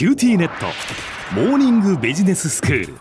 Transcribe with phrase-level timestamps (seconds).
[0.00, 0.64] QTnet。
[1.34, 2.94] モーニングビジネススクール。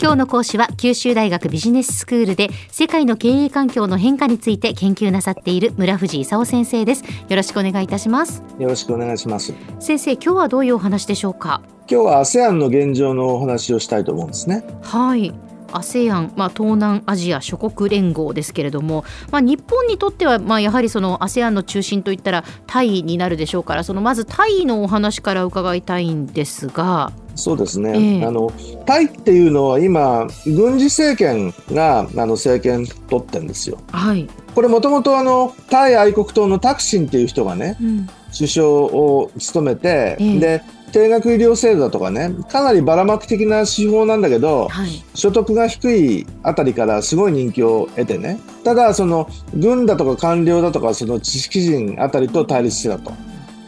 [0.00, 7.02] 今日の講師は九州大学ビジネススクールで世界の経営環境の変化について研究なさっている村藤功先生です。
[7.02, 8.44] よろしくお願いいたします。
[8.60, 9.54] よろしくお願いします。
[9.80, 11.62] 先生今日はどういうお話でしょうか？
[11.90, 14.62] 今日は ASEAN の現状のお話をしたいと思うんですね。
[14.82, 15.34] はい
[15.78, 27.12] ASEAN、まあ、東南アジア諸国連合ですけれども、まあ、日本にとっては、まあ、やはりその ASEAN の中心といったらタイになるでしょうからそのまずタイのお話から伺いたいんですが。
[27.34, 28.24] そうですね、ええ。
[28.24, 28.50] あの
[28.86, 33.78] タイっていうのは今軍事政権があの政権取ってるんですよ。
[33.92, 38.08] はい、これもともとあのタイ愛国党のタクシンっていう人がねうん。
[38.36, 40.38] 首相を務めて、ええ。
[40.38, 40.62] で
[40.92, 45.04] 定額医療制度だとかねかなりばらまく的な手法なんだけどはい。
[45.14, 48.40] 所得が低いあたりからすごい人気を得てね。
[48.64, 53.12] ただその軍だとか官僚だとかその知識人あたりと対立してたと。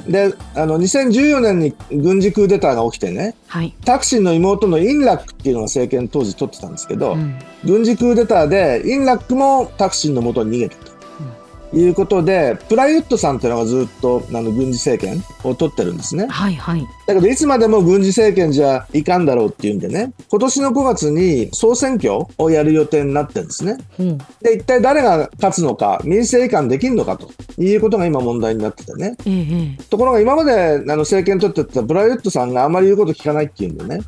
[0.09, 7.39] であの2014年に軍事クーデターが起きてねはい、タクシンの妹のインラックっていうのが政権当時取ってたんですけど、うん。
[7.65, 10.77] 軍事クーデターでインラックもタクシンの元に逃げた。
[10.85, 10.88] と、
[11.73, 16.27] いうことでプラユットさんっていうのがずっとあの軍事政権を取ってるんですね。
[16.29, 16.87] はいはい。
[17.07, 23.79] だけどいつまでも軍事政権じゃいかんだろうっていうんでね今年の5月に総選挙をやる予定になってるんですね。
[23.99, 24.03] う。
[24.03, 27.31] んで一体誰が勝つのか民政移管できるのかと
[27.61, 29.17] いうことが今問題になっててね。
[29.27, 29.83] ええええ。
[29.91, 34.01] ところが今まであの政権取ってたプラユットさんがあまり言うこと聞かないっていうんでね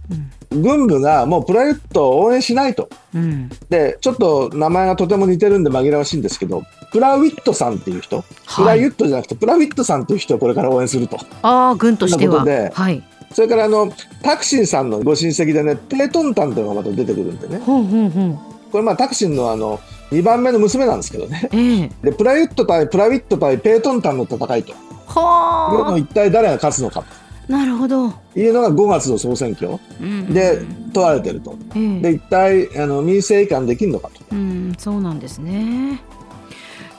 [0.51, 2.89] 軍部がもうプラユットを応援しないと。
[3.15, 3.23] うん。
[3.23, 8.25] うんでちょっと名前がとても似てるんで紛らわしいんですけどプラウィットさんっていう人、
[8.57, 11.19] プラユットじゃなくてプラウィットさんっていう人をこれから応援すると。
[11.43, 12.45] ああ軍としては。
[12.45, 12.71] で。
[12.75, 13.03] はい。
[13.33, 17.59] それからあのタクシンさんのご親戚でねペートンタンっていうのがまた出てくるんでね。
[17.59, 18.37] ほんほんほん
[18.73, 19.79] これまあタクシンのあの
[20.11, 21.49] 2番目の娘なんですけどね。
[21.53, 21.91] ええ。
[22.03, 24.75] でプラユット対プラウィット対ペートンタンの戦いと。
[25.07, 27.01] はを一体誰が勝つのか。
[27.01, 27.20] あ
[27.51, 29.77] なるほど、というのが5月の総選挙。
[30.01, 30.61] うんで
[30.93, 31.59] 問われてると。
[31.75, 32.01] ええ。
[32.01, 34.25] で一体あの民政移管できるのかと。
[34.31, 36.01] うん、そうなんですね。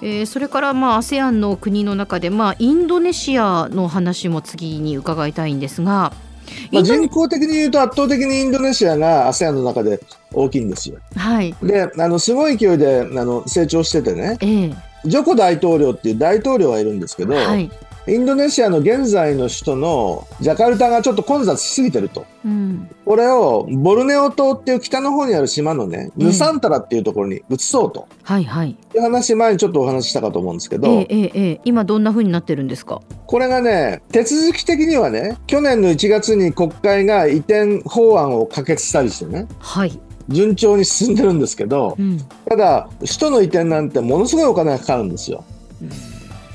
[0.01, 6.11] えーそれからまあ ASEAN の国の中でまあインドネシアの話も次に伺いたいんですが、
[6.72, 10.01] まあ、人口的に言うと圧倒的にインドネシアが ASEAN の中で
[10.34, 10.97] 大きいんですよ。
[11.16, 14.38] はい、であのすごい勢いであの成長しててね。
[14.41, 14.91] ええ。
[15.06, 17.72] ジョコ大統領っていう大統領がいるんですけど、はい、
[18.07, 22.25] インドネシアの現在の首都のジャカルタがちょっと混雑しすぎてると。
[22.44, 28.72] うん、これをボルネオ島っていう北の方にある島のね、うんヌサンタラっていうところに移そうとはいはい。
[28.72, 33.01] いう話前にちょっとお話ししたかと思うんですけど、えええ今どんな風になってるんですか？
[33.28, 40.00] これがね手続き的にはね去年の1月に国会が移転法案を可決したりしてねはい。
[40.29, 42.17] 順調に進んでるんですけどうん。
[42.50, 45.44] ただ首都の移転なんてものすごいお金がかかるんですよ。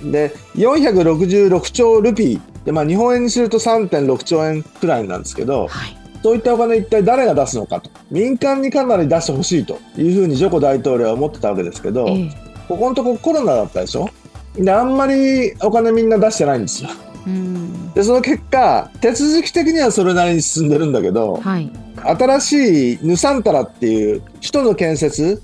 [0.03, 5.97] で466兆ルピーで、まあ、日本円にすると3.6兆円くらいなんですけどはい。
[6.23, 14.09] そういったお金一体誰が出すのかと民間にかなり出してほしいというふうにジョコ大統領は思ってたわけですけど、ええここのとこコロナだったでしょ？
[14.56, 16.91] であんまりお金みんな出してないんですよ。
[17.29, 17.93] うん。
[17.93, 21.71] でその結果手続き的にはそれなりに進んでるんだけどはい。
[22.03, 25.41] 新しいヌサンタラっていう首都の建設うん、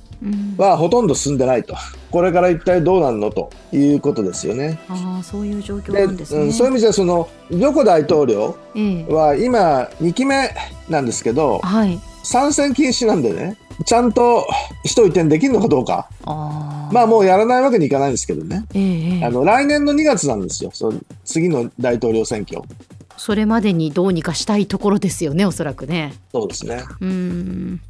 [0.57, 1.75] はほとんど進んでないと。
[2.11, 3.51] これから一体どうなるのと。
[3.73, 4.79] いうことですよね。
[4.89, 6.43] ああそういう状況でなんですね。
[6.43, 9.13] うん、そういう意味じゃそのジョコ大統領ええ。
[9.13, 10.51] は今2期目
[10.89, 11.99] なんですけどはい。
[12.23, 13.57] 参戦禁止なんでね
[13.87, 14.47] ちゃんと
[14.83, 16.09] 首都移転できるのかどうか。
[16.27, 18.67] まあもうやらないわけにいかないんですけどね。
[18.75, 19.25] ええええ。
[19.25, 20.71] あの来年の2月なんですよ。
[20.75, 22.61] その次の大統領選挙。
[23.17, 26.13] それまでにどうにかしたいところですよねおそらくね。
[26.33, 26.83] そうですね。
[27.01, 27.81] うーん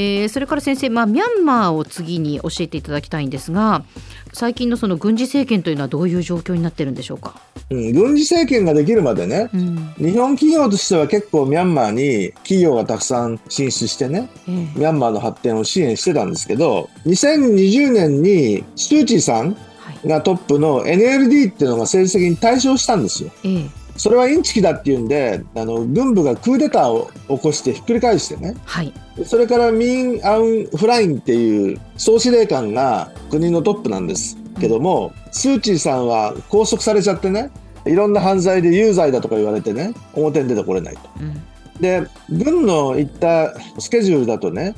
[0.00, 3.84] えーそれから先生、まあ、ミャンマーを次に教えていただきたいんですが
[4.32, 7.40] 最近のその軍事政権というのはどういう状況になってるんでしょうか？
[7.70, 23.30] うん、軍事政権ができるまでねうん日本企業としては結構ミャンマーに企業がたくさん進出してねええミャンマーの発展を支援してたんですけど2020年にスー・チーさんはいがトップの NLD っていうのが政治的に対象したんですよ。
[23.44, 23.66] ええ
[23.98, 28.54] それはインチキだっていうんであの軍部がクーデターを起こしてひっくり返してね。
[28.64, 28.94] はい。
[29.24, 37.50] それからミン・アウン・フラインっていう総司令官が国のトップなんですけども、スー・チーさんは拘束されちゃってね
[37.86, 41.00] いろんな犯罪で有罪だとか言われてね表に出てこれないと。
[41.20, 41.42] うん。
[41.80, 44.74] で軍の言ったスケジュールだとね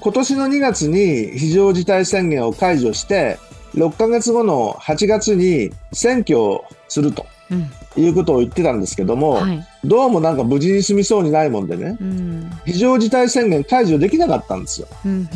[0.00, 3.38] 今年の2月に非常事態宣言を解除して
[3.74, 7.70] 6ヶ月後の8月に選挙をするとうん。
[7.96, 9.64] いうことを言ってたんですけども、はい。
[9.84, 12.50] どうもなんか無事に済みそうにないもんでねうん。
[12.64, 14.88] 非常事態宣言解除できなかったんですよ。
[15.04, 15.28] うんうん。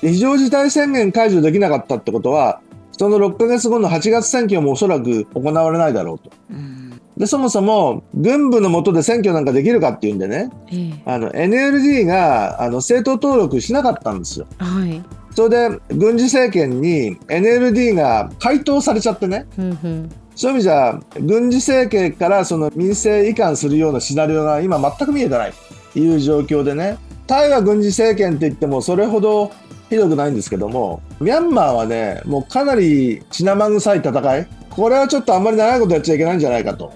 [0.00, 2.60] で非常事態宣言解除できなかったってことは
[2.92, 6.30] その6ヶ月後の8月選挙もおそらく行われないだろうと。
[6.50, 6.73] うん
[7.16, 11.02] でそもそも軍部の下で選挙なんかできるかっていうんでねええ。
[11.04, 14.46] あの NLD があの政党登録しなかったんですよ。
[14.58, 15.02] はい。
[15.34, 19.46] それで軍事政権に NLD が回答されちゃってね。
[19.54, 20.10] ふんふん。
[20.34, 25.52] そういう意味じゃ軍事政権からその民政移管するようなシナリオが今全く見えてない。
[25.92, 26.98] という状況でね。
[27.28, 29.52] タイは軍事政権って言ってもそれほど
[29.88, 34.48] ひどくないんですけどもミャンマーはねもうかなり血生臭い戦い。
[34.74, 36.92] これはちょっとあんまり長いことやっちゃいけないんじゃないかと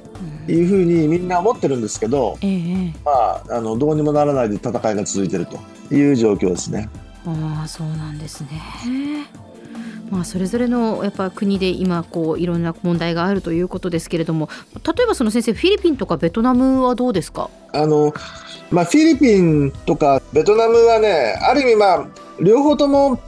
[0.52, 5.58] いうふうにみんな思ってるんですけど、ええええまあ、あのどうにもならないで戦いが続いてると
[5.94, 6.88] いう状況ですね。
[7.26, 8.48] ああそうなんですね。
[10.10, 17.50] まあそれぞれのやっぱ国で今こういろんな問題があるということですけれども例えばその先生フィリピンとかベトナムはどうですか？
[17.74, 18.14] あの
[18.70, 22.06] まあ、フィリピンとかベトナムはねある意味まあ
[22.40, 23.20] 両方とも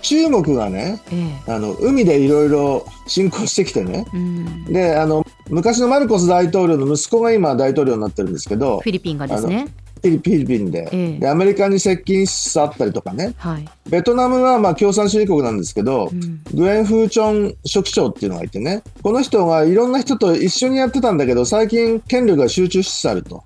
[0.00, 1.52] 中国がねええ。
[1.52, 4.06] あの海でいろいろ侵攻してきてね。
[4.12, 4.64] うん。
[4.64, 9.68] であの昔のマルコス大統領の息子が今大統領になってるんですけどフィリピンがですね。
[10.02, 11.18] フィリピンで,、ええ。
[11.18, 13.34] でアメリカに接近しつつあったりとかね。
[13.36, 16.40] はい、ベトナムはまあ共産主義国なんですけど、うん。
[16.54, 18.82] グエン・フーチョン書記長っていうのがいてね。
[19.02, 23.44] この人がいろんな人と一緒にやってたんだけど最近権力が集中しつつあると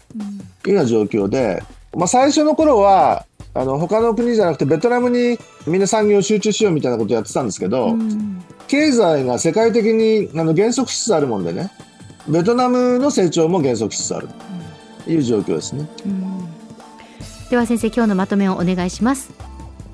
[0.67, 1.61] いうような状況で、
[1.97, 8.45] まあ、最初の頃はあの他の国じゃなくてベトナムにみんな産業を集中しようみたいなことをやってたんですけど、うん。
[8.67, 11.71] 経済が世界的にあの減速しつつあるもんでね
[12.29, 14.29] ベトナムの成長も減速しつつある。
[15.05, 15.89] という状況ですね。
[16.05, 16.49] うん。
[17.51, 19.33] では先生今日のまとめをお願いします。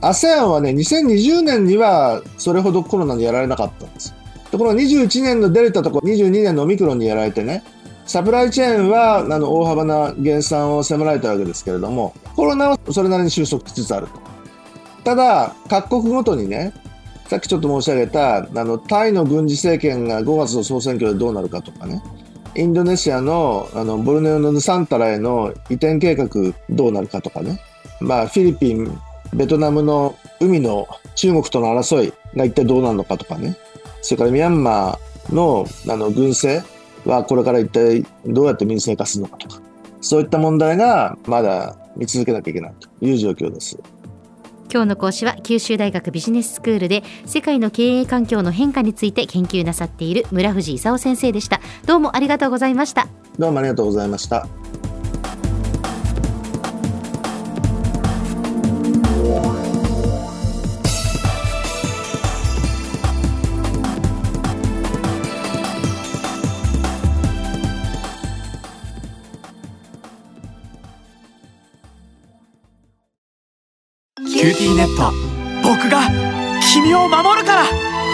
[0.01, 4.15] ASEAN はね2020年にはそれほどコロナにやられなかったんです。
[4.51, 7.63] ところが21年のデルタとか22年のオミクロンにやられてね
[8.11, 14.15] サプライチェーンはあの大幅な減産を迫られたわけですけれどもコロナはそれなりに収束しつつあると。
[15.05, 16.73] ただ各国ごとにね
[17.29, 22.03] さっきちょっと申し上げたあのタイの軍事政権が5月の総選挙でどうなるかとかね
[22.57, 26.29] インドネシアのあのボルネオのヌサンタラへの移転計画
[26.69, 27.61] どうなるかとかね
[28.01, 29.01] まあフィリピン
[29.35, 33.57] ベトナムの海の中国との争いが一体どうなるのかとかね、
[34.03, 36.67] それからミャンマーのあの軍政
[37.05, 39.61] はこれから一体どうやって民生化するのかとか、
[40.01, 43.79] そういった問題がまだ見続けなきゃいけないという状況です。
[44.73, 51.61] 今日の講師は九州大学ビジネススクールで世界の経営環境の変化について研究なさっている村藤勲先生でした。
[51.87, 53.09] どうもありがとうございました。
[53.37, 54.47] どうもありがとうございました。
[74.41, 75.13] QTnet。
[75.63, 76.01] 僕が
[76.73, 77.65] 君を守るから。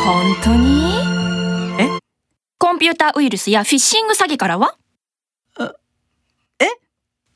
[0.05, 0.96] 本当に？
[1.78, 1.88] え？
[2.58, 4.76] コンピューターウイルスやフィッシング詐欺からは？
[6.58, 6.67] え？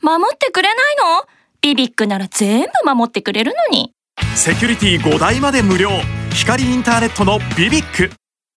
[0.00, 1.24] 守ってくれないの？
[1.60, 3.94] ビビックなら全部守ってくれるのに。
[4.34, 5.90] セキュリティ5台まで無料。
[6.32, 8.10] 光インターネットのビビック